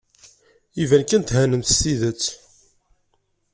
[0.83, 2.23] Iban kan thennamt s tidet.